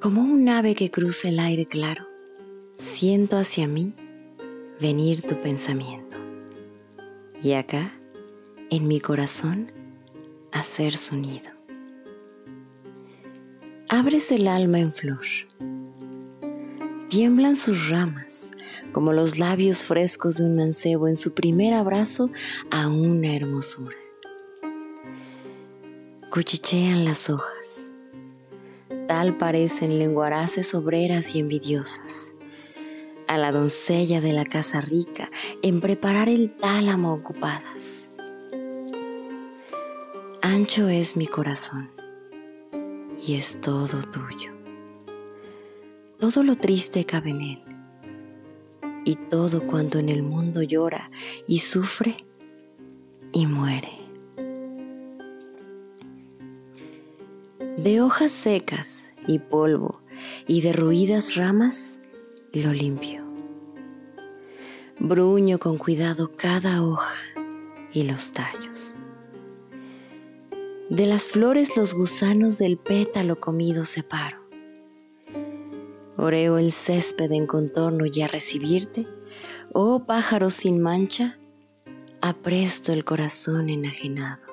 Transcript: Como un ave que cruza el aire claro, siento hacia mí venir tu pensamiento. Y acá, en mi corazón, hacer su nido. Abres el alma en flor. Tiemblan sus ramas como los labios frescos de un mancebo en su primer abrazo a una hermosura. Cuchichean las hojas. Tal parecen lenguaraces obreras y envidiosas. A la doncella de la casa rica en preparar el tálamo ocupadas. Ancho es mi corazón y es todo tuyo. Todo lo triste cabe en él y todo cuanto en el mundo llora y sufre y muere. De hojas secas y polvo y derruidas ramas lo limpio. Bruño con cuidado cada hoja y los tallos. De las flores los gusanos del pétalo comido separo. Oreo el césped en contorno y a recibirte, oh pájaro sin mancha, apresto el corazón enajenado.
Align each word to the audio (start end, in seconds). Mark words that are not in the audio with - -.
Como 0.00 0.22
un 0.22 0.48
ave 0.48 0.74
que 0.74 0.90
cruza 0.90 1.28
el 1.28 1.38
aire 1.38 1.66
claro, 1.66 2.06
siento 2.74 3.36
hacia 3.36 3.68
mí 3.68 3.94
venir 4.80 5.20
tu 5.20 5.38
pensamiento. 5.42 6.16
Y 7.42 7.52
acá, 7.52 7.92
en 8.70 8.88
mi 8.88 8.98
corazón, 8.98 9.70
hacer 10.52 10.96
su 10.96 11.16
nido. 11.16 11.50
Abres 13.90 14.32
el 14.32 14.48
alma 14.48 14.78
en 14.78 14.94
flor. 14.94 15.26
Tiemblan 17.10 17.54
sus 17.54 17.90
ramas 17.90 18.52
como 18.92 19.12
los 19.12 19.38
labios 19.38 19.84
frescos 19.84 20.38
de 20.38 20.44
un 20.44 20.56
mancebo 20.56 21.08
en 21.08 21.18
su 21.18 21.34
primer 21.34 21.74
abrazo 21.74 22.30
a 22.70 22.88
una 22.88 23.36
hermosura. 23.36 23.96
Cuchichean 26.30 27.04
las 27.04 27.28
hojas. 27.28 27.89
Tal 29.10 29.36
parecen 29.36 29.98
lenguaraces 29.98 30.72
obreras 30.72 31.34
y 31.34 31.40
envidiosas. 31.40 32.36
A 33.26 33.38
la 33.38 33.50
doncella 33.50 34.20
de 34.20 34.32
la 34.32 34.44
casa 34.44 34.80
rica 34.80 35.32
en 35.62 35.80
preparar 35.80 36.28
el 36.28 36.52
tálamo 36.52 37.12
ocupadas. 37.12 38.08
Ancho 40.42 40.88
es 40.88 41.16
mi 41.16 41.26
corazón 41.26 41.90
y 43.26 43.34
es 43.34 43.60
todo 43.60 43.98
tuyo. 44.00 44.52
Todo 46.20 46.44
lo 46.44 46.54
triste 46.54 47.04
cabe 47.04 47.30
en 47.30 47.40
él 47.40 47.62
y 49.04 49.16
todo 49.16 49.66
cuanto 49.66 49.98
en 49.98 50.08
el 50.08 50.22
mundo 50.22 50.62
llora 50.62 51.10
y 51.48 51.58
sufre 51.58 52.24
y 53.32 53.46
muere. 53.46 53.99
De 57.82 58.02
hojas 58.02 58.30
secas 58.30 59.14
y 59.26 59.38
polvo 59.38 60.02
y 60.46 60.60
derruidas 60.60 61.34
ramas 61.36 61.98
lo 62.52 62.74
limpio. 62.74 63.24
Bruño 64.98 65.58
con 65.58 65.78
cuidado 65.78 66.30
cada 66.36 66.84
hoja 66.84 67.16
y 67.94 68.02
los 68.02 68.32
tallos. 68.32 68.98
De 70.90 71.06
las 71.06 71.26
flores 71.26 71.74
los 71.78 71.94
gusanos 71.94 72.58
del 72.58 72.76
pétalo 72.76 73.40
comido 73.40 73.86
separo. 73.86 74.40
Oreo 76.18 76.58
el 76.58 76.72
césped 76.72 77.32
en 77.32 77.46
contorno 77.46 78.04
y 78.04 78.20
a 78.20 78.26
recibirte, 78.26 79.08
oh 79.72 80.04
pájaro 80.04 80.50
sin 80.50 80.82
mancha, 80.82 81.38
apresto 82.20 82.92
el 82.92 83.06
corazón 83.06 83.70
enajenado. 83.70 84.49